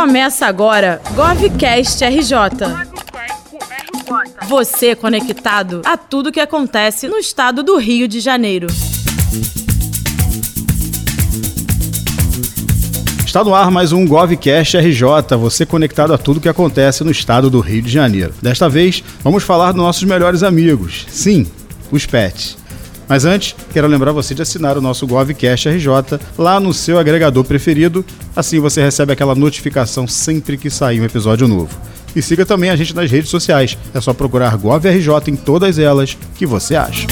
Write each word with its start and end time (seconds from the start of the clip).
Começa 0.00 0.46
agora 0.46 0.98
GovCast 1.14 2.02
RJ. 2.02 2.34
Você 4.48 4.94
conectado 4.94 5.82
a 5.84 5.94
tudo 5.94 6.32
que 6.32 6.40
acontece 6.40 7.06
no 7.06 7.18
estado 7.18 7.62
do 7.62 7.76
Rio 7.76 8.08
de 8.08 8.18
Janeiro. 8.18 8.66
Está 13.26 13.44
no 13.44 13.54
ar 13.54 13.70
mais 13.70 13.92
um 13.92 14.06
GovCast 14.06 14.78
RJ, 14.78 15.36
você 15.38 15.66
conectado 15.66 16.14
a 16.14 16.18
tudo 16.18 16.40
que 16.40 16.48
acontece 16.48 17.04
no 17.04 17.10
estado 17.10 17.50
do 17.50 17.60
Rio 17.60 17.82
de 17.82 17.90
Janeiro. 17.90 18.32
Desta 18.40 18.70
vez, 18.70 19.04
vamos 19.22 19.42
falar 19.42 19.72
dos 19.72 19.82
nossos 19.82 20.04
melhores 20.04 20.42
amigos. 20.42 21.04
Sim, 21.10 21.46
os 21.92 22.06
pets. 22.06 22.59
Mas 23.10 23.24
antes, 23.24 23.56
quero 23.72 23.88
lembrar 23.88 24.12
você 24.12 24.36
de 24.36 24.42
assinar 24.42 24.78
o 24.78 24.80
nosso 24.80 25.04
GovCast 25.04 25.68
RJ 25.68 26.20
lá 26.38 26.60
no 26.60 26.72
seu 26.72 26.96
agregador 26.96 27.42
preferido, 27.42 28.04
assim 28.36 28.60
você 28.60 28.80
recebe 28.80 29.12
aquela 29.12 29.34
notificação 29.34 30.06
sempre 30.06 30.56
que 30.56 30.70
sair 30.70 31.00
um 31.00 31.04
episódio 31.04 31.48
novo. 31.48 31.76
E 32.14 32.22
siga 32.22 32.46
também 32.46 32.70
a 32.70 32.76
gente 32.76 32.94
nas 32.94 33.10
redes 33.10 33.28
sociais, 33.28 33.76
é 33.92 34.00
só 34.00 34.14
procurar 34.14 34.56
GovRJ 34.56 35.10
em 35.26 35.34
todas 35.34 35.76
elas 35.76 36.16
que 36.36 36.46
você 36.46 36.76
acha. 36.76 37.08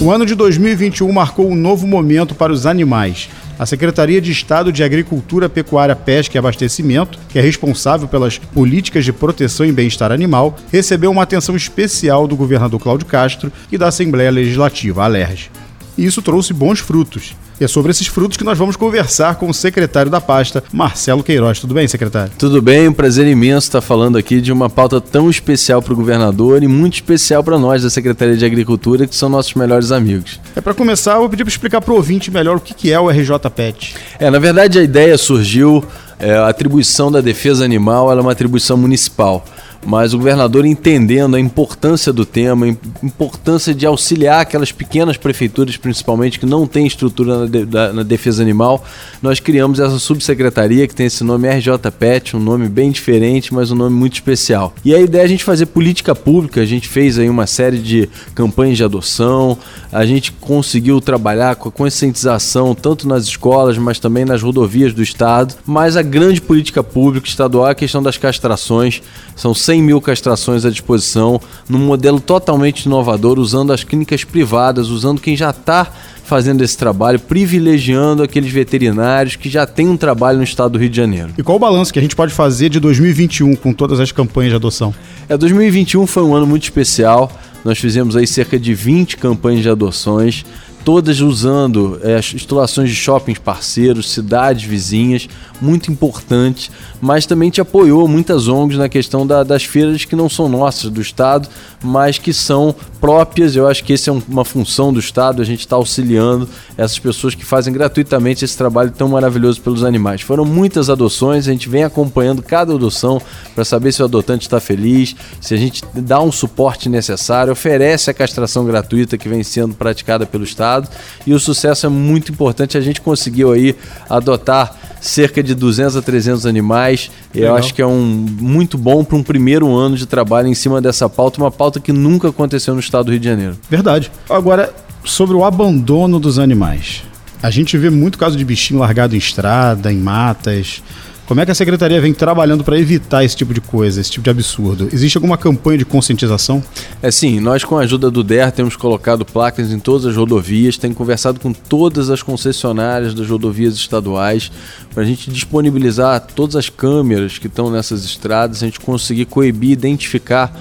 O 0.00 0.12
ano 0.12 0.24
de 0.24 0.36
2021 0.36 1.10
marcou 1.12 1.50
um 1.50 1.56
novo 1.56 1.84
momento 1.84 2.32
para 2.32 2.52
os 2.52 2.64
animais. 2.64 3.28
A 3.60 3.66
Secretaria 3.66 4.22
de 4.22 4.32
Estado 4.32 4.72
de 4.72 4.82
Agricultura, 4.82 5.46
Pecuária, 5.46 5.94
Pesca 5.94 6.34
e 6.34 6.38
Abastecimento, 6.38 7.18
que 7.28 7.38
é 7.38 7.42
responsável 7.42 8.08
pelas 8.08 8.38
políticas 8.38 9.04
de 9.04 9.12
proteção 9.12 9.66
e 9.66 9.70
bem-estar 9.70 10.10
animal, 10.10 10.56
recebeu 10.72 11.10
uma 11.10 11.24
atenção 11.24 11.54
especial 11.54 12.26
do 12.26 12.34
governador 12.34 12.80
Cláudio 12.80 13.06
Castro 13.06 13.52
e 13.70 13.76
da 13.76 13.88
Assembleia 13.88 14.30
Legislativa, 14.30 15.04
a 15.04 15.06
LERJ. 15.06 15.50
E 15.98 16.06
isso 16.06 16.22
trouxe 16.22 16.54
bons 16.54 16.78
frutos. 16.80 17.36
E 17.60 17.64
é 17.64 17.68
sobre 17.68 17.90
esses 17.90 18.06
frutos 18.06 18.38
que 18.38 18.44
nós 18.44 18.56
vamos 18.56 18.74
conversar 18.74 19.34
com 19.34 19.46
o 19.50 19.52
secretário 19.52 20.10
da 20.10 20.18
pasta, 20.18 20.64
Marcelo 20.72 21.22
Queiroz. 21.22 21.60
Tudo 21.60 21.74
bem, 21.74 21.86
secretário? 21.86 22.32
Tudo 22.38 22.62
bem, 22.62 22.88
um 22.88 22.92
prazer 22.92 23.26
imenso 23.26 23.66
estar 23.66 23.82
falando 23.82 24.16
aqui 24.16 24.40
de 24.40 24.50
uma 24.50 24.70
pauta 24.70 24.98
tão 24.98 25.28
especial 25.28 25.82
para 25.82 25.92
o 25.92 25.96
governador 25.96 26.62
e 26.62 26.66
muito 26.66 26.94
especial 26.94 27.44
para 27.44 27.58
nós 27.58 27.82
da 27.82 27.90
Secretaria 27.90 28.34
de 28.34 28.46
Agricultura, 28.46 29.06
que 29.06 29.14
são 29.14 29.28
nossos 29.28 29.52
melhores 29.52 29.92
amigos. 29.92 30.40
É 30.56 30.60
para 30.62 30.72
começar, 30.72 31.16
eu 31.16 31.20
vou 31.20 31.28
pedir 31.28 31.44
para 31.44 31.50
explicar 31.50 31.82
para 31.82 31.92
o 31.92 31.96
ouvinte 31.96 32.30
melhor 32.30 32.56
o 32.56 32.60
que 32.60 32.90
é 32.90 32.98
o 32.98 33.10
RJ 33.10 33.38
Pet. 33.54 33.94
É, 34.18 34.30
na 34.30 34.38
verdade 34.38 34.78
a 34.78 34.82
ideia 34.82 35.18
surgiu, 35.18 35.84
é, 36.18 36.32
a 36.32 36.48
atribuição 36.48 37.12
da 37.12 37.20
defesa 37.20 37.62
animal 37.62 38.10
é 38.10 38.18
uma 38.18 38.32
atribuição 38.32 38.78
municipal 38.78 39.44
mas 39.84 40.12
o 40.12 40.18
governador 40.18 40.64
entendendo 40.64 41.36
a 41.36 41.40
importância 41.40 42.12
do 42.12 42.24
tema, 42.24 42.66
a 42.66 43.04
importância 43.04 43.74
de 43.74 43.86
auxiliar 43.86 44.40
aquelas 44.40 44.72
pequenas 44.72 45.16
prefeituras, 45.16 45.76
principalmente, 45.76 46.38
que 46.38 46.46
não 46.46 46.66
têm 46.66 46.86
estrutura 46.86 47.40
na, 47.40 47.46
de, 47.46 47.64
na 47.64 48.02
defesa 48.02 48.42
animal, 48.42 48.84
nós 49.22 49.40
criamos 49.40 49.80
essa 49.80 49.98
subsecretaria 49.98 50.86
que 50.86 50.94
tem 50.94 51.06
esse 51.06 51.24
nome 51.24 51.48
RJPET, 51.48 52.36
um 52.36 52.40
nome 52.40 52.68
bem 52.68 52.90
diferente, 52.90 53.52
mas 53.54 53.70
um 53.70 53.74
nome 53.74 53.96
muito 53.96 54.14
especial. 54.14 54.74
E 54.84 54.94
a 54.94 55.00
ideia 55.00 55.22
é 55.22 55.24
a 55.24 55.28
gente 55.28 55.44
fazer 55.44 55.66
política 55.66 56.14
pública, 56.14 56.60
a 56.60 56.66
gente 56.66 56.88
fez 56.88 57.18
aí 57.18 57.28
uma 57.28 57.46
série 57.46 57.78
de 57.78 58.08
campanhas 58.34 58.76
de 58.76 58.84
adoção, 58.84 59.56
a 59.92 60.04
gente 60.04 60.32
conseguiu 60.32 61.00
trabalhar 61.00 61.56
com 61.56 61.68
a 61.68 61.72
conscientização 61.72 62.74
tanto 62.74 63.08
nas 63.08 63.24
escolas, 63.24 63.78
mas 63.78 63.98
também 63.98 64.24
nas 64.24 64.42
rodovias 64.42 64.92
do 64.92 65.02
estado, 65.02 65.54
mas 65.66 65.96
a 65.96 66.02
grande 66.02 66.40
política 66.40 66.82
pública 66.82 67.26
estadual 67.26 67.68
é 67.68 67.70
a 67.72 67.74
questão 67.74 68.02
das 68.02 68.16
castrações, 68.16 69.02
são 69.34 69.54
100 69.70 69.82
mil 69.84 70.00
castrações 70.00 70.64
à 70.64 70.70
disposição, 70.70 71.40
num 71.68 71.78
modelo 71.78 72.20
totalmente 72.20 72.86
inovador, 72.86 73.38
usando 73.38 73.72
as 73.72 73.84
clínicas 73.84 74.24
privadas, 74.24 74.88
usando 74.88 75.20
quem 75.20 75.36
já 75.36 75.50
está 75.50 75.86
fazendo 76.24 76.60
esse 76.62 76.76
trabalho, 76.76 77.20
privilegiando 77.20 78.20
aqueles 78.20 78.50
veterinários 78.50 79.36
que 79.36 79.48
já 79.48 79.64
têm 79.68 79.88
um 79.88 79.96
trabalho 79.96 80.38
no 80.38 80.44
estado 80.44 80.72
do 80.72 80.78
Rio 80.80 80.90
de 80.90 80.96
Janeiro. 80.96 81.30
E 81.38 81.42
qual 81.44 81.54
o 81.54 81.60
balanço 81.60 81.92
que 81.92 82.00
a 82.00 82.02
gente 82.02 82.16
pode 82.16 82.34
fazer 82.34 82.68
de 82.68 82.80
2021 82.80 83.54
com 83.54 83.72
todas 83.72 84.00
as 84.00 84.10
campanhas 84.10 84.50
de 84.50 84.56
adoção? 84.56 84.92
É, 85.28 85.36
2021 85.36 86.04
foi 86.04 86.24
um 86.24 86.34
ano 86.34 86.48
muito 86.48 86.64
especial. 86.64 87.30
Nós 87.64 87.78
fizemos 87.78 88.16
aí 88.16 88.26
cerca 88.26 88.58
de 88.58 88.74
20 88.74 89.18
campanhas 89.18 89.62
de 89.62 89.70
adoções 89.70 90.44
todas 90.84 91.20
usando 91.20 92.00
é, 92.02 92.18
instalações 92.18 92.88
de 92.90 92.96
shoppings 92.96 93.38
parceiros, 93.38 94.10
cidades 94.10 94.64
vizinhas, 94.64 95.28
muito 95.60 95.90
importante, 95.90 96.70
mas 97.00 97.26
também 97.26 97.50
te 97.50 97.60
apoiou 97.60 98.08
muitas 98.08 98.48
ONGs 98.48 98.78
na 98.78 98.88
questão 98.88 99.26
da, 99.26 99.42
das 99.42 99.64
feiras 99.64 100.04
que 100.04 100.16
não 100.16 100.28
são 100.28 100.48
nossas 100.48 100.90
do 100.90 101.00
Estado, 101.00 101.48
mas 101.82 102.18
que 102.18 102.32
são 102.32 102.74
próprias. 103.00 103.54
Eu 103.54 103.68
acho 103.68 103.84
que 103.84 103.92
essa 103.92 104.10
é 104.10 104.12
uma 104.28 104.44
função 104.44 104.92
do 104.92 104.98
Estado, 104.98 105.42
a 105.42 105.44
gente 105.44 105.60
está 105.60 105.76
auxiliando 105.76 106.48
essas 106.76 106.98
pessoas 106.98 107.34
que 107.34 107.44
fazem 107.44 107.72
gratuitamente 107.72 108.44
esse 108.44 108.56
trabalho 108.56 108.90
tão 108.90 109.08
maravilhoso 109.08 109.60
pelos 109.60 109.84
animais. 109.84 110.22
Foram 110.22 110.44
muitas 110.44 110.88
adoções, 110.88 111.46
a 111.46 111.52
gente 111.52 111.68
vem 111.68 111.84
acompanhando 111.84 112.42
cada 112.42 112.74
adoção 112.74 113.20
para 113.54 113.64
saber 113.64 113.92
se 113.92 114.00
o 114.02 114.06
adotante 114.06 114.46
está 114.46 114.60
feliz, 114.60 115.14
se 115.40 115.52
a 115.52 115.58
gente 115.58 115.82
dá 115.94 116.20
um 116.20 116.32
suporte 116.32 116.88
necessário, 116.88 117.52
oferece 117.52 118.10
a 118.10 118.14
castração 118.14 118.64
gratuita 118.64 119.18
que 119.18 119.28
vem 119.28 119.42
sendo 119.42 119.74
praticada 119.74 120.24
pelo 120.24 120.44
Estado 120.44 120.69
resultado 120.70 120.88
e 121.26 121.34
o 121.34 121.40
sucesso 121.40 121.86
é 121.86 121.88
muito 121.88 122.32
importante. 122.32 122.78
A 122.78 122.80
gente 122.80 123.00
conseguiu 123.00 123.52
aí 123.52 123.74
adotar 124.08 124.74
cerca 125.00 125.42
de 125.42 125.54
200 125.54 125.96
a 125.96 126.02
300 126.02 126.46
animais. 126.46 127.10
Legal. 127.34 127.50
Eu 127.50 127.56
acho 127.56 127.74
que 127.74 127.82
é 127.82 127.86
um 127.86 128.26
muito 128.40 128.76
bom 128.78 129.02
para 129.02 129.16
um 129.16 129.22
primeiro 129.22 129.74
ano 129.74 129.96
de 129.96 130.06
trabalho 130.06 130.48
em 130.48 130.54
cima 130.54 130.80
dessa 130.80 131.08
pauta, 131.08 131.40
uma 131.40 131.50
pauta 131.50 131.80
que 131.80 131.92
nunca 131.92 132.28
aconteceu 132.28 132.74
no 132.74 132.80
estado 132.80 133.06
do 133.06 133.10
Rio 133.10 133.20
de 133.20 133.28
Janeiro. 133.28 133.58
Verdade. 133.68 134.10
Agora, 134.28 134.72
sobre 135.04 135.34
o 135.34 135.44
abandono 135.44 136.20
dos 136.20 136.38
animais. 136.38 137.02
A 137.42 137.50
gente 137.50 137.76
vê 137.78 137.88
muito 137.88 138.18
caso 138.18 138.36
de 138.36 138.44
bichinho 138.44 138.80
largado 138.80 139.14
em 139.14 139.18
estrada, 139.18 139.90
em 139.90 139.96
matas. 139.96 140.82
Como 141.30 141.40
é 141.40 141.44
que 141.44 141.52
a 141.52 141.54
secretaria 141.54 142.00
vem 142.00 142.12
trabalhando 142.12 142.64
para 142.64 142.76
evitar 142.76 143.22
esse 143.22 143.36
tipo 143.36 143.54
de 143.54 143.60
coisa, 143.60 144.00
esse 144.00 144.10
tipo 144.10 144.24
de 144.24 144.30
absurdo? 144.30 144.88
Existe 144.92 145.16
alguma 145.16 145.38
campanha 145.38 145.78
de 145.78 145.84
conscientização? 145.84 146.60
É 147.00 147.08
sim, 147.08 147.38
nós 147.38 147.62
com 147.62 147.78
a 147.78 147.82
ajuda 147.82 148.10
do 148.10 148.24
DER 148.24 148.50
temos 148.50 148.74
colocado 148.74 149.24
placas 149.24 149.70
em 149.70 149.78
todas 149.78 150.06
as 150.06 150.16
rodovias, 150.16 150.76
tem 150.76 150.92
conversado 150.92 151.38
com 151.38 151.52
todas 151.52 152.10
as 152.10 152.20
concessionárias 152.20 153.14
das 153.14 153.28
rodovias 153.28 153.76
estaduais 153.76 154.50
para 154.92 155.04
a 155.04 155.06
gente 155.06 155.30
disponibilizar 155.30 156.20
todas 156.34 156.56
as 156.56 156.68
câmeras 156.68 157.38
que 157.38 157.46
estão 157.46 157.70
nessas 157.70 158.04
estradas, 158.04 158.60
a 158.60 158.66
gente 158.66 158.80
conseguir 158.80 159.26
coibir, 159.26 159.70
identificar 159.70 160.52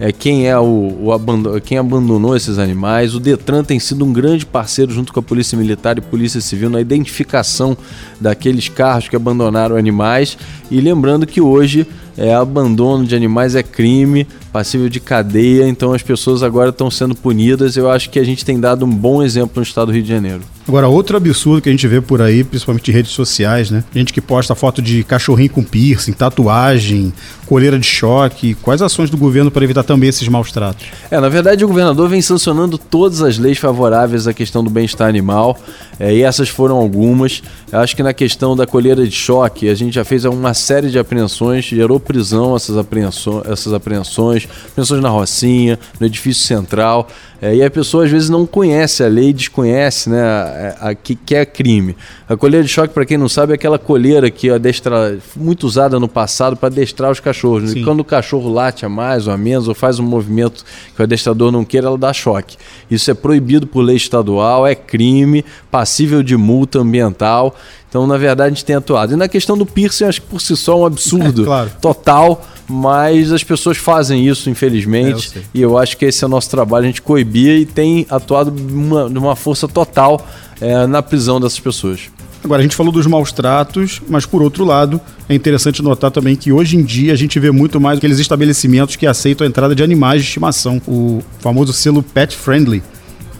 é, 0.00 0.12
quem 0.12 0.48
é 0.48 0.58
o, 0.58 0.64
o 0.64 1.60
quem 1.60 1.78
abandonou 1.78 2.36
esses 2.36 2.58
animais. 2.58 3.14
O 3.14 3.20
Detran 3.20 3.64
tem 3.64 3.80
sido 3.80 4.04
um 4.04 4.12
grande 4.12 4.46
parceiro 4.46 4.92
junto 4.92 5.12
com 5.12 5.20
a 5.20 5.22
Polícia 5.22 5.58
Militar 5.58 5.98
e 5.98 6.00
Polícia 6.00 6.40
Civil 6.40 6.70
na 6.70 6.80
identificação 6.80 7.76
daqueles 8.20 8.68
carros 8.68 9.08
que 9.08 9.16
abandonaram 9.16 9.76
animais. 9.76 10.38
E 10.70 10.80
lembrando 10.80 11.26
que 11.26 11.40
hoje 11.40 11.86
é, 12.18 12.34
abandono 12.34 13.04
de 13.04 13.14
animais 13.14 13.54
é 13.54 13.62
crime, 13.62 14.26
passível 14.52 14.88
de 14.88 14.98
cadeia, 14.98 15.68
então 15.68 15.92
as 15.92 16.02
pessoas 16.02 16.42
agora 16.42 16.70
estão 16.70 16.90
sendo 16.90 17.14
punidas. 17.14 17.76
Eu 17.76 17.90
acho 17.90 18.10
que 18.10 18.18
a 18.18 18.24
gente 18.24 18.44
tem 18.44 18.58
dado 18.58 18.84
um 18.84 18.90
bom 18.90 19.22
exemplo 19.22 19.52
no 19.56 19.62
estado 19.62 19.86
do 19.86 19.92
Rio 19.92 20.02
de 20.02 20.08
Janeiro. 20.08 20.40
Agora, 20.66 20.88
outro 20.88 21.16
absurdo 21.16 21.62
que 21.62 21.68
a 21.68 21.72
gente 21.72 21.86
vê 21.86 22.00
por 22.00 22.20
aí, 22.20 22.44
principalmente 22.44 22.90
em 22.90 22.94
redes 22.94 23.12
sociais, 23.12 23.70
né? 23.70 23.84
Gente 23.94 24.12
que 24.12 24.20
posta 24.20 24.54
foto 24.54 24.82
de 24.82 25.04
cachorrinho 25.04 25.50
com 25.50 25.62
piercing, 25.62 26.12
tatuagem, 26.12 27.12
coleira 27.48 27.78
de 27.78 27.86
choque. 27.86 28.54
Quais 28.54 28.82
ações 28.82 29.08
do 29.08 29.16
governo 29.16 29.50
para 29.50 29.64
evitar 29.64 29.82
também 29.82 30.10
esses 30.10 30.28
maus 30.28 30.52
tratos? 30.52 30.86
É, 31.10 31.18
na 31.18 31.30
verdade, 31.30 31.64
o 31.64 31.68
governador 31.68 32.06
vem 32.06 32.20
sancionando 32.20 32.76
todas 32.76 33.22
as 33.22 33.38
leis 33.38 33.56
favoráveis 33.56 34.26
à 34.26 34.34
questão 34.34 34.62
do 34.62 34.68
bem-estar 34.68 35.08
animal, 35.08 35.58
é, 35.98 36.14
e 36.14 36.22
essas 36.22 36.50
foram 36.50 36.76
algumas. 36.76 37.42
Eu 37.72 37.78
acho 37.78 37.96
que 37.96 38.02
na 38.02 38.12
questão 38.12 38.54
da 38.54 38.66
coleira 38.66 39.06
de 39.06 39.14
choque, 39.14 39.68
a 39.68 39.74
gente 39.74 39.94
já 39.94 40.04
fez 40.04 40.26
uma 40.26 40.52
série 40.52 40.90
de 40.90 40.98
apreensões, 40.98 41.64
gerou 41.64 41.98
prisão 41.98 42.54
essas 42.54 42.76
apreensões, 42.76 43.46
essas 43.46 43.72
apreensões, 43.72 44.46
apreensões 44.70 45.02
na 45.02 45.08
Rocinha, 45.08 45.78
no 45.98 46.06
edifício 46.06 46.46
central. 46.46 47.08
É, 47.40 47.54
e 47.54 47.62
a 47.62 47.70
pessoa 47.70 48.04
às 48.04 48.10
vezes 48.10 48.28
não 48.28 48.44
conhece 48.44 49.02
a 49.02 49.06
lei, 49.06 49.32
desconhece 49.32 50.10
né, 50.10 50.20
a, 50.20 50.88
a, 50.88 50.94
que, 50.94 51.14
que 51.14 51.36
é 51.36 51.46
crime. 51.46 51.96
A 52.28 52.36
colheira 52.36 52.64
de 52.64 52.70
choque, 52.70 52.92
para 52.92 53.06
quem 53.06 53.16
não 53.16 53.28
sabe, 53.28 53.52
é 53.52 53.54
aquela 53.54 53.78
colheira 53.78 54.28
que 54.28 54.50
adestra, 54.50 55.16
muito 55.36 55.64
usada 55.64 56.00
no 56.00 56.08
passado 56.08 56.56
para 56.56 56.68
adestrar 56.68 57.10
os 57.12 57.20
cachorros. 57.20 57.37
Sim. 57.68 57.80
E 57.80 57.84
quando 57.84 58.00
o 58.00 58.04
cachorro 58.04 58.52
late 58.52 58.84
a 58.84 58.88
mais 58.88 59.26
ou 59.26 59.32
a 59.32 59.36
menos, 59.36 59.68
ou 59.68 59.74
faz 59.74 59.98
um 59.98 60.04
movimento 60.04 60.64
que 60.94 61.00
o 61.00 61.02
adestrador 61.02 61.52
não 61.52 61.64
queira, 61.64 61.86
ela 61.86 61.98
dá 61.98 62.12
choque. 62.12 62.56
Isso 62.90 63.10
é 63.10 63.14
proibido 63.14 63.66
por 63.66 63.82
lei 63.82 63.96
estadual, 63.96 64.66
é 64.66 64.74
crime, 64.74 65.44
passível 65.70 66.22
de 66.22 66.36
multa 66.36 66.78
ambiental. 66.78 67.54
Então, 67.88 68.06
na 68.06 68.18
verdade, 68.18 68.48
a 68.48 68.54
gente 68.54 68.64
tem 68.64 68.76
atuado. 68.76 69.14
E 69.14 69.16
na 69.16 69.28
questão 69.28 69.56
do 69.56 69.64
piercing, 69.64 70.04
acho 70.04 70.20
que 70.20 70.26
por 70.26 70.40
si 70.40 70.56
só 70.56 70.72
é 70.72 70.76
um 70.76 70.86
absurdo 70.86 71.42
é, 71.42 71.46
claro. 71.46 71.70
total, 71.80 72.42
mas 72.68 73.32
as 73.32 73.42
pessoas 73.42 73.78
fazem 73.78 74.26
isso, 74.26 74.50
infelizmente. 74.50 75.32
É, 75.34 75.38
eu 75.38 75.44
e 75.54 75.62
eu 75.62 75.78
acho 75.78 75.96
que 75.96 76.04
esse 76.04 76.22
é 76.22 76.26
o 76.26 76.30
nosso 76.30 76.50
trabalho, 76.50 76.84
a 76.84 76.86
gente 76.86 77.00
coibia 77.00 77.56
e 77.56 77.64
tem 77.64 78.06
atuado 78.10 78.50
de 78.50 78.72
uma, 78.72 79.06
uma 79.06 79.36
força 79.36 79.66
total 79.66 80.26
é, 80.60 80.86
na 80.86 81.02
prisão 81.02 81.40
dessas 81.40 81.60
pessoas. 81.60 82.10
Agora, 82.42 82.60
a 82.60 82.62
gente 82.62 82.76
falou 82.76 82.92
dos 82.92 83.06
maus 83.06 83.32
tratos, 83.32 84.00
mas 84.08 84.24
por 84.24 84.42
outro 84.42 84.64
lado, 84.64 85.00
é 85.28 85.34
interessante 85.34 85.82
notar 85.82 86.10
também 86.10 86.36
que 86.36 86.52
hoje 86.52 86.76
em 86.76 86.82
dia 86.82 87.12
a 87.12 87.16
gente 87.16 87.38
vê 87.38 87.50
muito 87.50 87.80
mais 87.80 87.98
aqueles 87.98 88.18
estabelecimentos 88.18 88.96
que 88.96 89.06
aceitam 89.06 89.44
a 89.44 89.48
entrada 89.48 89.74
de 89.74 89.82
animais 89.82 90.22
de 90.22 90.28
estimação, 90.28 90.80
o 90.86 91.20
famoso 91.40 91.72
selo 91.72 92.02
pet 92.02 92.36
friendly 92.36 92.82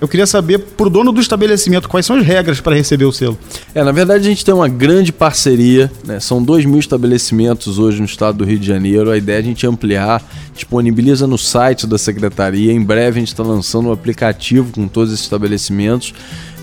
Eu 0.01 0.09
queria 0.09 0.27
saber, 0.27 0.59
pro 0.59 0.91
dono 0.91 1.13
do 1.13 1.21
estabelecimento, 1.21 1.89
quais 1.89 2.07
são 2.07 2.17
as 2.17 2.27
regras 2.27 2.61
para 2.61 2.75
receber 2.75 3.05
o 3.05 3.13
selo? 3.13 3.39
É, 3.75 3.83
na 3.83 3.93
verdade 3.93 4.27
a 4.27 4.29
gente 4.29 4.45
tem 4.45 4.55
uma 4.55 4.69
grande 4.69 5.13
parceria, 5.13 5.91
né? 6.05 6.21
São 6.21 6.43
dois 6.43 6.65
mil 6.65 6.79
estabelecimentos 6.79 7.79
hoje 7.79 8.01
no 8.01 8.05
estado 8.05 8.39
do 8.39 8.45
Rio 8.45 8.59
de 8.59 8.67
Janeiro. 8.67 9.11
A 9.11 9.17
ideia 9.17 9.37
é 9.37 9.41
a 9.41 9.43
gente 9.43 9.67
ampliar, 9.67 10.23
disponibiliza 10.55 11.27
no 11.27 11.39
site 11.39 11.87
da 11.87 11.99
secretaria. 11.99 12.73
Em 12.73 12.83
breve 12.83 13.19
a 13.19 13.21
gente 13.21 13.33
está 13.33 13.43
lançando 13.43 13.89
um 13.89 13.93
aplicativo 13.93 14.73
com 14.73 14.87
todos 14.87 15.13
esses 15.13 15.25
estabelecimentos. 15.25 16.13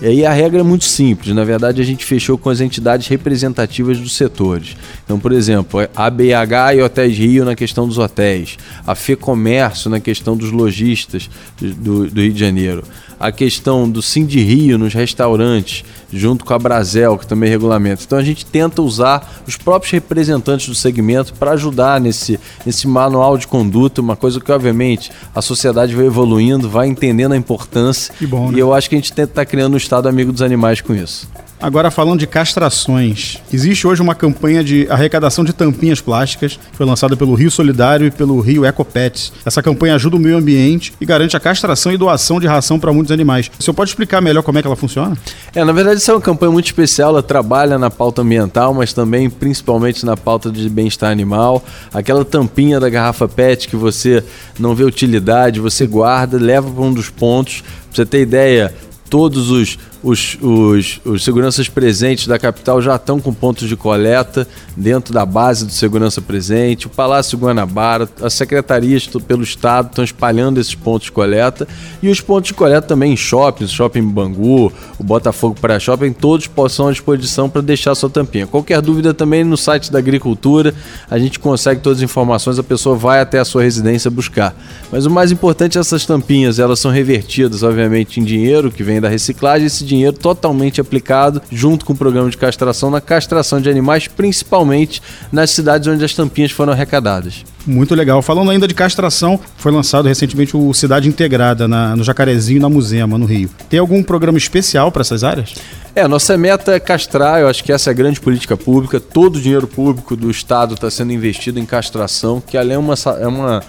E 0.02 0.06
aí 0.06 0.26
a 0.26 0.32
regra 0.32 0.60
é 0.60 0.62
muito 0.62 0.84
simples. 0.84 1.34
Na 1.34 1.42
verdade, 1.42 1.80
a 1.80 1.84
gente 1.84 2.04
fechou 2.04 2.36
com 2.36 2.50
as 2.50 2.60
entidades 2.60 3.08
representativas 3.08 3.98
dos 3.98 4.14
setores. 4.14 4.76
Então, 5.04 5.18
por 5.18 5.32
exemplo, 5.32 5.80
a 5.94 6.10
BH 6.10 6.76
e 6.76 6.82
Hotéis 6.82 7.16
Rio 7.16 7.44
na 7.44 7.54
questão 7.54 7.88
dos 7.88 7.96
hotéis, 7.96 8.58
a 8.86 8.94
FEComércio 8.94 9.88
na 9.88 9.98
questão 9.98 10.36
dos 10.36 10.50
lojistas 10.50 11.30
do, 11.58 12.10
do 12.10 12.20
Rio 12.20 12.32
de 12.32 12.38
Janeiro, 12.38 12.84
a 13.18 13.32
questão 13.32 13.88
do 13.88 14.02
Sim 14.02 14.26
de 14.26 14.40
Rio 14.40 14.78
nos 14.78 14.92
restaurantes, 14.92 15.84
junto 16.12 16.44
com 16.44 16.52
a 16.52 16.58
Brasel, 16.58 17.16
que 17.18 17.26
também 17.26 17.48
regulamenta. 17.48 18.02
Então 18.04 18.18
a 18.18 18.22
gente 18.22 18.44
tenta 18.44 18.82
usar 18.82 19.42
os 19.46 19.56
próprios 19.56 19.92
representantes 19.92 20.68
do 20.68 20.74
segmento 20.74 21.32
para 21.34 21.52
ajudar 21.52 22.00
nesse, 22.00 22.38
nesse 22.64 22.86
manual 22.86 23.38
de 23.38 23.46
conduta, 23.46 24.00
uma 24.00 24.16
coisa 24.16 24.38
que, 24.38 24.52
obviamente, 24.52 25.10
a 25.34 25.40
sociedade 25.40 25.94
vai 25.94 26.06
evoluindo, 26.06 26.68
vai 26.68 26.86
entendendo 26.86 27.32
a 27.32 27.36
importância. 27.36 28.14
Bom, 28.20 28.50
né? 28.50 28.58
E 28.58 28.60
eu 28.60 28.74
acho 28.74 28.88
que 28.88 28.94
a 28.94 28.98
gente 28.98 29.12
tenta 29.12 29.30
estar 29.30 29.42
tá 29.42 29.46
criando 29.46 29.74
um 29.74 29.76
Estado 29.86 30.08
amigo 30.08 30.32
dos 30.32 30.42
animais 30.42 30.80
com 30.80 30.92
isso. 30.92 31.28
Agora 31.60 31.90
falando 31.90 32.20
de 32.20 32.26
castrações, 32.26 33.38
existe 33.50 33.86
hoje 33.86 34.02
uma 34.02 34.14
campanha 34.14 34.62
de 34.62 34.86
arrecadação 34.90 35.42
de 35.42 35.54
tampinhas 35.54 36.02
plásticas, 36.02 36.56
que 36.56 36.76
foi 36.76 36.84
lançada 36.84 37.16
pelo 37.16 37.34
Rio 37.34 37.50
Solidário 37.50 38.06
e 38.06 38.10
pelo 38.10 38.38
Rio 38.40 38.66
Ecopets. 38.66 39.32
Essa 39.44 39.62
campanha 39.62 39.94
ajuda 39.94 40.16
o 40.16 40.18
meio 40.18 40.36
ambiente 40.36 40.92
e 41.00 41.06
garante 41.06 41.34
a 41.34 41.40
castração 41.40 41.90
e 41.92 41.96
doação 41.96 42.38
de 42.38 42.46
ração 42.46 42.78
para 42.78 42.92
muitos 42.92 43.10
animais. 43.10 43.50
O 43.58 43.62
senhor 43.62 43.74
pode 43.74 43.90
explicar 43.90 44.20
melhor 44.20 44.42
como 44.42 44.58
é 44.58 44.60
que 44.60 44.66
ela 44.66 44.76
funciona? 44.76 45.16
É, 45.54 45.64
na 45.64 45.72
verdade, 45.72 45.98
isso 45.98 46.10
é 46.10 46.14
uma 46.14 46.20
campanha 46.20 46.52
muito 46.52 46.66
especial, 46.66 47.10
ela 47.10 47.22
trabalha 47.22 47.78
na 47.78 47.90
pauta 47.90 48.20
ambiental, 48.20 48.74
mas 48.74 48.92
também 48.92 49.30
principalmente 49.30 50.04
na 50.04 50.16
pauta 50.16 50.50
de 50.50 50.68
bem-estar 50.68 51.10
animal. 51.10 51.64
Aquela 51.94 52.24
tampinha 52.24 52.78
da 52.78 52.90
garrafa 52.90 53.26
PET 53.26 53.68
que 53.68 53.76
você 53.76 54.22
não 54.58 54.74
vê 54.74 54.84
utilidade, 54.84 55.58
você 55.58 55.86
guarda, 55.86 56.36
leva 56.38 56.70
para 56.70 56.82
um 56.82 56.92
dos 56.92 57.08
pontos. 57.08 57.64
Você 57.90 58.04
ter 58.04 58.20
ideia, 58.20 58.74
todos 59.08 59.50
os 59.50 59.78
os, 60.06 60.38
os, 60.40 61.00
os 61.04 61.24
seguranças 61.24 61.68
presentes 61.68 62.28
da 62.28 62.38
capital 62.38 62.80
já 62.80 62.94
estão 62.94 63.18
com 63.18 63.34
pontos 63.34 63.68
de 63.68 63.74
coleta 63.74 64.46
dentro 64.76 65.12
da 65.12 65.26
base 65.26 65.66
do 65.66 65.72
segurança 65.72 66.22
presente. 66.22 66.86
O 66.86 66.90
Palácio 66.90 67.36
Guanabara, 67.36 68.08
as 68.22 68.32
secretarias 68.34 69.08
pelo 69.26 69.42
estado 69.42 69.88
estão 69.88 70.04
espalhando 70.04 70.60
esses 70.60 70.76
pontos 70.76 71.06
de 71.06 71.12
coleta 71.12 71.66
e 72.00 72.08
os 72.08 72.20
pontos 72.20 72.48
de 72.48 72.54
coleta 72.54 72.86
também 72.86 73.14
em 73.14 73.16
shoppings, 73.16 73.72
Shopping 73.72 74.04
Bangu, 74.04 74.72
o 74.96 75.02
Botafogo 75.02 75.56
para 75.60 75.80
Shopping, 75.80 76.12
todos 76.12 76.46
possam 76.46 76.86
à 76.86 76.92
disposição 76.92 77.50
para 77.50 77.60
deixar 77.60 77.92
sua 77.96 78.08
tampinha. 78.08 78.46
Qualquer 78.46 78.80
dúvida 78.80 79.12
também 79.12 79.42
no 79.42 79.56
site 79.56 79.90
da 79.90 79.98
Agricultura, 79.98 80.72
a 81.10 81.18
gente 81.18 81.40
consegue 81.40 81.80
todas 81.80 81.98
as 81.98 82.04
informações, 82.04 82.60
a 82.60 82.62
pessoa 82.62 82.94
vai 82.94 83.20
até 83.20 83.40
a 83.40 83.44
sua 83.44 83.64
residência 83.64 84.08
buscar. 84.08 84.54
Mas 84.92 85.04
o 85.04 85.10
mais 85.10 85.32
importante 85.32 85.76
é 85.76 85.80
essas 85.80 86.06
tampinhas, 86.06 86.60
elas 86.60 86.78
são 86.78 86.92
revertidas, 86.92 87.64
obviamente, 87.64 88.20
em 88.20 88.24
dinheiro 88.24 88.70
que 88.70 88.84
vem 88.84 89.00
da 89.00 89.08
reciclagem. 89.08 89.66
Esse 89.66 89.84
dinheiro 89.84 89.95
dinheiro 89.96 90.16
totalmente 90.16 90.80
aplicado, 90.80 91.42
junto 91.50 91.84
com 91.84 91.92
o 91.92 91.96
programa 91.96 92.30
de 92.30 92.36
castração, 92.36 92.90
na 92.90 93.00
castração 93.00 93.60
de 93.60 93.68
animais, 93.68 94.06
principalmente 94.06 95.02
nas 95.32 95.50
cidades 95.50 95.88
onde 95.88 96.04
as 96.04 96.14
tampinhas 96.14 96.50
foram 96.50 96.72
arrecadadas. 96.72 97.44
Muito 97.66 97.94
legal. 97.96 98.22
Falando 98.22 98.50
ainda 98.50 98.68
de 98.68 98.74
castração, 98.74 99.40
foi 99.56 99.72
lançado 99.72 100.06
recentemente 100.06 100.56
o 100.56 100.72
Cidade 100.72 101.08
Integrada 101.08 101.66
na, 101.66 101.96
no 101.96 102.04
Jacarezinho, 102.04 102.60
na 102.60 102.68
Musema, 102.68 103.18
no 103.18 103.26
Rio. 103.26 103.50
Tem 103.68 103.80
algum 103.80 104.02
programa 104.04 104.38
especial 104.38 104.92
para 104.92 105.00
essas 105.00 105.24
áreas? 105.24 105.54
É, 105.92 106.06
nossa 106.06 106.36
meta 106.36 106.72
é 106.72 106.78
castrar, 106.78 107.40
eu 107.40 107.48
acho 107.48 107.64
que 107.64 107.72
essa 107.72 107.90
é 107.90 107.92
a 107.92 107.94
grande 107.94 108.20
política 108.20 108.56
pública. 108.56 109.00
Todo 109.00 109.36
o 109.36 109.40
dinheiro 109.40 109.66
público 109.66 110.14
do 110.14 110.30
Estado 110.30 110.74
está 110.74 110.88
sendo 110.90 111.12
investido 111.12 111.58
em 111.58 111.66
castração, 111.66 112.40
que 112.40 112.56
além 112.56 112.74
é 112.74 112.78
uma, 112.78 112.94
é 113.18 113.26
uma 113.26 113.62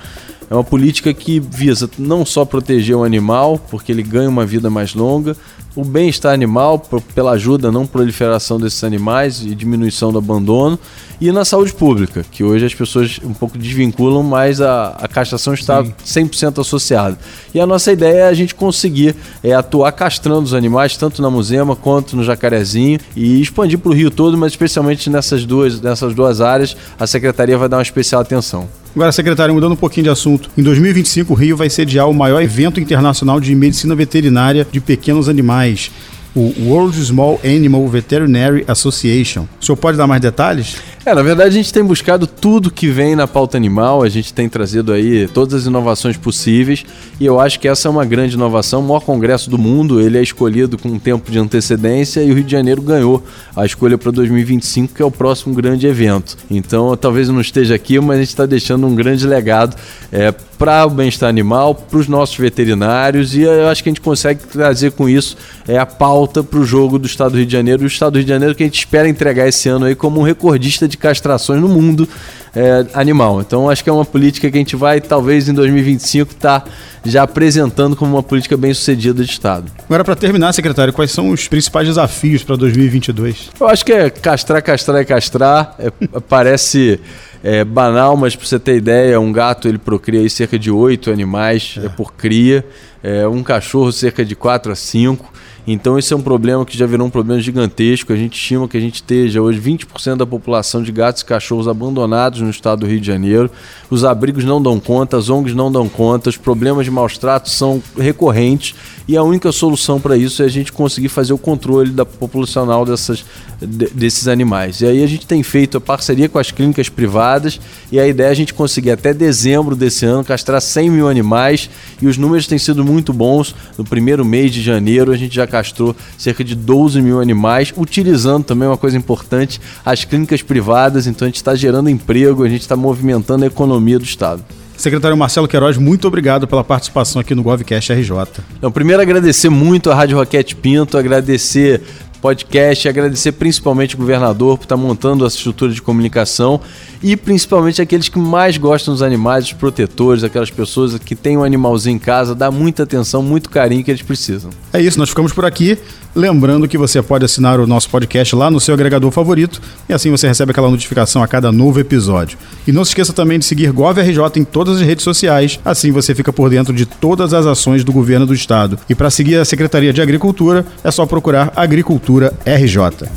é 0.50 0.54
uma 0.54 0.64
política 0.64 1.14
que 1.14 1.40
visa 1.40 1.90
não 1.98 2.26
só 2.26 2.46
proteger 2.46 2.96
o 2.96 3.04
animal, 3.04 3.60
porque 3.70 3.92
ele 3.92 4.04
ganha 4.04 4.30
uma 4.30 4.46
vida 4.46 4.70
mais 4.70 4.94
longa, 4.94 5.36
o 5.76 5.86
bem-estar 5.86 6.34
animal, 6.34 6.80
pela 7.14 7.32
ajuda 7.32 7.72
não 7.72 7.86
proliferação 7.86 8.60
desses 8.60 8.84
animais 8.84 9.44
e 9.44 9.54
diminuição 9.54 10.12
do 10.12 10.18
abandono, 10.18 10.80
e 11.20 11.32
na 11.32 11.46
saúde 11.46 11.74
pública, 11.74 12.26
que 12.32 12.44
hoje 12.44 12.66
as 12.66 12.74
pessoas 12.74 13.20
um 13.24 13.34
pouco 13.34 13.58
desvinculam, 13.58 14.24
mas 14.24 14.62
a, 14.62 14.90
a 15.00 15.08
castração 15.08 15.54
está 15.54 15.84
Sim. 16.04 16.26
100% 16.26 16.62
associada. 16.62 17.18
E 17.54 17.60
a 17.60 17.66
nossa 17.66 17.92
ideia 17.92 18.22
é 18.22 18.28
a 18.28 18.34
gente 18.34 18.56
conseguir 18.56 19.16
é, 19.44 19.54
atuar 19.54 19.92
castrando 19.92 20.44
os 20.44 20.54
animais, 20.54 20.96
tanto 20.96 21.22
na 21.22 21.30
Musema 21.30 21.76
quanto 21.76 22.16
no 22.16 22.24
Jacarezinho, 22.24 23.00
e 23.16 23.42
expandir 23.42 23.78
para 23.78 23.90
o 23.90 23.94
Rio 23.94 24.10
todo, 24.10 24.38
mas 24.38 24.54
especialmente 24.54 25.10
nessas 25.10 25.46
duas, 25.46 25.82
nessas 25.82 26.14
duas 26.16 26.40
áreas, 26.40 26.76
a 27.00 27.06
Secretaria 27.06 27.58
vai 27.58 27.68
dar 27.68 27.78
uma 27.78 27.84
especial 27.84 28.22
atenção. 28.22 28.68
Agora, 28.96 29.12
secretário, 29.12 29.54
mudando 29.54 29.74
um 29.74 29.78
pouquinho 29.78 30.06
de 30.06 30.10
assunto. 30.10 30.50
Em 30.58 30.64
2025, 30.64 31.34
o 31.34 31.36
Rio 31.36 31.56
vai 31.56 31.70
sediar 31.70 32.10
o 32.10 32.14
maior 32.14 32.42
evento 32.42 32.80
internacional 32.80 33.40
de 33.40 33.54
medicina 33.54 33.96
veterinária 33.96 34.68
de 34.72 34.80
pequenos 34.80 35.30
animais 35.30 35.92
o 36.38 36.54
World 36.70 36.96
Small 37.04 37.40
Animal 37.44 37.88
Veterinary 37.88 38.64
Association. 38.68 39.48
O 39.60 39.66
senhor 39.66 39.76
pode 39.76 39.98
dar 39.98 40.06
mais 40.06 40.22
detalhes? 40.22 40.78
É, 41.08 41.16
na 41.16 41.22
verdade 41.22 41.52
a 41.52 41.54
gente 41.54 41.72
tem 41.72 41.86
buscado 41.86 42.28
tudo 42.28 42.70
que 42.70 42.90
vem 42.90 43.16
na 43.16 43.26
pauta 43.26 43.56
animal, 43.56 44.04
a 44.04 44.10
gente 44.10 44.34
tem 44.34 44.50
trazido 44.50 44.92
aí 44.92 45.26
todas 45.30 45.62
as 45.62 45.66
inovações 45.66 46.18
possíveis 46.18 46.84
e 47.18 47.26
eu 47.26 47.40
acho 47.40 47.62
que 47.62 47.68
essa 47.70 47.88
é 47.88 47.90
uma 47.90 48.04
grande 48.04 48.36
inovação, 48.36 48.82
o 48.82 48.84
maior 48.84 49.00
congresso 49.00 49.50
do 49.50 49.58
mundo, 49.58 50.02
ele 50.02 50.18
é 50.18 50.22
escolhido 50.22 50.78
com 50.78 50.90
um 50.90 51.00
tempo 51.00 51.32
de 51.32 51.40
antecedência 51.40 52.22
e 52.22 52.30
o 52.30 52.34
Rio 52.34 52.44
de 52.44 52.52
Janeiro 52.52 52.82
ganhou 52.82 53.24
a 53.56 53.66
escolha 53.66 53.98
para 53.98 54.12
2025, 54.12 54.96
que 54.96 55.02
é 55.02 55.06
o 55.06 55.10
próximo 55.10 55.56
grande 55.56 55.88
evento. 55.88 56.36
Então 56.52 56.94
talvez 56.98 57.30
eu 57.30 57.34
não 57.34 57.40
esteja 57.40 57.74
aqui, 57.74 57.98
mas 58.02 58.18
a 58.18 58.20
gente 58.20 58.28
está 58.28 58.46
deixando 58.46 58.86
um 58.86 58.94
grande 58.94 59.26
legado 59.26 59.78
é, 60.12 60.34
para 60.58 60.86
o 60.86 60.90
bem-estar 60.90 61.30
animal, 61.30 61.74
para 61.74 62.00
os 62.00 62.08
nossos 62.10 62.36
veterinários 62.36 63.34
e 63.34 63.44
eu 63.44 63.70
acho 63.70 63.82
que 63.82 63.90
a 63.90 63.92
gente 63.92 64.02
consegue 64.02 64.44
trazer 64.44 64.92
com 64.92 65.08
isso 65.08 65.38
é, 65.68 65.78
a 65.78 65.86
pauta 65.86 66.44
para 66.44 66.60
o 66.60 66.66
jogo 66.66 67.00
do 67.00 67.06
Estado 67.06 67.32
do 67.32 67.38
Rio 67.38 67.46
de 67.46 67.54
Janeiro, 67.54 67.84
o 67.84 67.88
Estado 67.88 68.14
do 68.14 68.16
Rio 68.18 68.26
de 68.26 68.30
Janeiro 68.30 68.56
que 68.56 68.64
a 68.64 68.66
gente 68.66 68.80
espera 68.80 69.08
entregar 69.08 69.48
esse 69.48 69.70
ano 69.70 69.86
aí 69.86 69.96
como 69.96 70.20
um 70.20 70.24
recordista 70.24 70.86
de 70.86 70.97
de 70.98 71.02
castrações 71.02 71.62
no 71.62 71.70
mundo 71.70 72.10
é, 72.56 72.86
animal. 72.94 73.40
Então 73.40 73.70
acho 73.70 73.84
que 73.84 73.90
é 73.90 73.94
uma 73.94 74.04
política 74.04 74.50
que 74.50 74.58
a 74.58 74.60
gente 74.60 74.76
vai, 74.76 75.00
talvez 75.00 75.48
em 75.48 75.54
2025, 75.54 76.32
estar 76.32 76.62
tá 76.62 76.70
já 77.06 77.24
apresentando 77.24 77.96
como 77.96 78.16
uma 78.16 78.24
política 78.24 78.58
bem 78.58 78.74
sucedida 78.74 79.24
de 79.24 79.32
Estado. 79.32 79.72
Agora, 79.86 80.04
para 80.04 80.16
terminar, 80.16 80.52
secretário, 80.54 80.92
quais 80.92 81.12
são 81.12 81.30
os 81.30 81.48
principais 81.48 81.88
desafios 81.88 82.44
para 82.44 82.56
2022? 82.58 83.52
Eu 83.60 83.68
acho 83.68 83.86
que 83.86 83.94
é 83.94 84.10
castrar, 84.10 84.62
castrar 84.62 85.02
e 85.02 85.06
castrar. 85.06 85.76
É, 85.80 85.92
parece 86.28 87.00
é, 87.44 87.64
banal, 87.64 88.18
mas 88.18 88.36
para 88.36 88.46
você 88.46 88.60
ter 88.60 88.76
ideia, 88.76 89.20
um 89.20 89.32
gato 89.32 89.68
ele 89.68 89.78
procria 89.78 90.28
cerca 90.30 90.58
de 90.58 90.72
oito 90.72 91.12
animais 91.12 91.76
é. 91.82 91.88
por 91.88 92.14
cria, 92.14 92.66
é, 93.02 93.28
um 93.28 93.44
cachorro 93.44 93.92
cerca 93.92 94.26
de 94.26 94.36
quatro 94.36 94.72
a 94.72 94.76
cinco. 94.76 95.32
Então 95.70 96.00
esse 96.00 96.14
é 96.14 96.16
um 96.16 96.22
problema 96.22 96.66
que 96.66 96.78
já 96.78 96.86
virou 96.86 97.06
um 97.06 97.10
problema 97.10 97.42
gigantesco. 97.42 98.14
A 98.14 98.16
gente 98.16 98.38
estima 98.38 98.70
que 98.70 98.78
a 98.78 98.80
gente 98.80 98.96
esteja 98.96 99.42
hoje 99.42 99.60
20% 99.60 100.16
da 100.16 100.26
população 100.26 100.82
de 100.82 100.94
gatos 100.94 101.24
e 101.24 101.26
cachorros 101.26 101.68
abandonados 101.68 102.40
no 102.40 102.50
estado 102.50 102.80
do 102.80 102.88
Rio 102.88 103.02
de 103.02 103.06
Janeiro. 103.06 103.52
Os 103.90 104.06
abrigos 104.06 104.46
não 104.46 104.62
dão 104.62 104.80
conta, 104.80 105.18
as 105.18 105.30
ONGs 105.30 105.54
não 105.54 105.70
dão 105.70 105.90
conta, 105.90 106.30
os 106.30 106.38
problemas 106.38 106.86
de 106.86 106.92
maus 106.92 107.18
tratos 107.18 107.52
são 107.52 107.84
recorrentes 107.98 108.76
e 109.08 109.16
a 109.16 109.24
única 109.24 109.52
solução 109.54 110.02
para 110.02 110.18
isso 110.18 110.44
é 110.44 110.46
a 110.46 110.50
gente 110.50 110.74
conseguir 110.74 111.08
fazer 111.08 111.32
o 111.32 111.38
controle 111.38 111.92
da 111.92 112.06
populacional 112.06 112.86
dessas, 112.86 113.24
de, 113.62 113.88
desses 113.88 114.28
animais. 114.28 114.82
E 114.82 114.86
aí 114.86 115.02
a 115.02 115.08
gente 115.08 115.26
tem 115.26 115.42
feito 115.44 115.78
a 115.78 115.82
parceria 115.82 116.28
com 116.28 116.38
as 116.38 116.52
clínicas 116.52 116.90
privadas 116.90 117.58
e 117.90 118.00
a 118.00 118.06
ideia 118.06 118.28
é 118.28 118.32
a 118.32 118.36
gente 118.36 118.54
conseguir 118.54 118.92
até 118.92 119.14
dezembro 119.14 119.78
desse 119.78 120.06
ano 120.06 120.26
castrar 120.26 120.60
100 120.60 120.90
mil 120.90 121.08
animais 121.08 121.70
e 122.02 122.08
os 122.08 122.18
números 122.18 122.48
têm 122.48 122.58
sido 122.58 122.84
muito 122.84 123.14
bons. 123.14 123.56
No 123.78 123.86
primeiro 123.86 124.26
mês 124.26 124.52
de 124.52 124.62
janeiro 124.62 125.14
a 125.14 125.18
gente 125.18 125.34
já 125.34 125.48
castrou 125.48 125.96
cerca 126.18 126.44
de 126.44 126.54
12 126.54 127.02
mil 127.02 127.22
animais, 127.22 127.74
utilizando 127.78 128.44
também 128.44 128.68
uma 128.68 128.78
coisa 128.78 128.98
importante, 128.98 129.62
as 129.86 130.04
clínicas 130.04 130.42
privadas. 130.42 131.08
Então 131.08 131.26
a 131.26 131.30
gente 131.30 131.38
está 131.38 131.56
gerando 131.56 131.90
emprego, 131.90 132.44
a 132.44 132.50
gente 132.50 132.62
está 132.62 132.76
movimentando 132.76 133.46
a 133.46 133.48
economia 133.48 133.98
do 133.98 134.06
Estado. 134.06 134.44
Secretário 134.78 135.18
Marcelo 135.18 135.48
Queiroz, 135.48 135.76
muito 135.76 136.08
obrigado 136.08 136.48
pela 136.48 136.64
participação 136.64 137.20
aqui 137.20 137.34
no 137.34 137.42
GovCast 137.42 137.92
RJ. 137.92 138.12
Então, 138.58 138.72
primeiro 138.72 139.02
agradecer 139.02 139.50
muito 139.50 139.90
a 139.90 139.96
Rádio 139.96 140.16
Roquete 140.18 140.56
Pinto, 140.56 141.00
agradecer 141.00 141.82
podcast, 142.22 142.88
agradecer 142.88 143.32
principalmente 143.34 143.96
o 143.96 143.98
governador 143.98 144.58
por 144.58 144.66
estar 144.66 144.78
montando 144.78 145.26
essa 145.26 145.36
estrutura 145.36 145.72
de 145.72 145.82
comunicação 145.82 146.60
e 147.02 147.16
principalmente 147.16 147.82
aqueles 147.82 148.10
que 148.10 148.20
mais 148.20 148.58
gostam 148.58 148.94
dos 148.94 149.02
animais, 149.02 149.46
os 149.46 149.54
protetores, 149.54 150.24
aquelas 150.24 150.52
pessoas 150.52 150.98
que 151.00 151.16
têm 151.16 151.38
um 151.38 151.44
animalzinho 151.44 151.96
em 151.96 152.00
casa, 152.00 152.36
dá 152.36 152.52
muita 152.52 152.84
atenção, 152.84 153.22
muito 153.22 153.50
carinho 153.50 153.84
que 153.84 153.92
eles 153.92 154.02
precisam. 154.02 154.52
É 154.74 154.82
isso, 154.82 155.00
nós 155.00 155.10
ficamos 155.10 155.34
por 155.34 155.46
aqui. 155.46 155.78
Lembrando 156.16 156.68
que 156.68 156.78
você 156.78 157.02
pode 157.02 157.26
assinar 157.26 157.60
o 157.60 157.68
nosso 157.68 157.90
podcast 157.90 158.36
lá 158.36 158.50
no 158.50 158.60
seu 158.60 158.74
agregador 158.74 159.12
favorito 159.12 159.62
e 159.88 159.94
assim 159.94 160.10
você 160.10 160.28
recebe 160.28 160.52
aquela 160.52 160.70
notificação 160.70 161.22
a 161.22 161.28
cada 161.28 161.52
novo 161.52 161.80
episódio. 161.80 162.38
E 162.68 162.72
não 162.72 162.84
se 162.84 162.92
esqueça 162.92 163.14
também 163.14 163.40
de 163.40 163.46
seguir 163.46 163.72
GovRJ 163.72 164.20
em 164.38 164.44
todas 164.44 164.78
as 164.78 164.82
redes 164.82 165.04
sociais, 165.04 165.60
assim 165.64 165.92
você 165.92 166.16
fica 166.16 166.34
por 166.34 166.50
dentro 166.50 166.74
de 166.74 166.86
todas 166.86 167.34
as 167.34 167.46
ações 167.46 167.84
do 167.84 167.92
governo 167.92 168.26
do 168.26 168.34
estado. 168.34 168.80
E 168.90 168.96
para 168.96 169.10
seguir 169.10 169.38
a 169.38 169.46
Secretaria 169.46 169.94
de 169.94 170.02
Agricultura 170.02 170.66
é 170.84 170.92
só 170.92 171.06
procurar 171.06 171.54
Agricultura 171.56 172.34
RJ. 172.46 173.08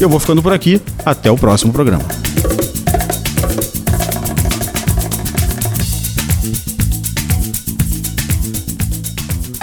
Eu 0.00 0.08
vou 0.08 0.18
ficando 0.18 0.42
por 0.42 0.52
aqui, 0.52 0.80
até 1.04 1.30
o 1.30 1.36
próximo 1.36 1.72
programa. 1.72 2.04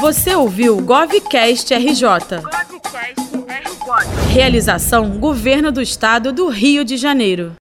Você 0.07 0.33
ouviu 0.33 0.77
Govcast 0.77 1.73
RJ. 1.73 2.07
Realização 4.31 5.19
Governo 5.19 5.69
do 5.69 5.81
Estado 5.81 6.31
do 6.31 6.47
Rio 6.47 6.85
de 6.85 6.95
Janeiro. 6.95 7.55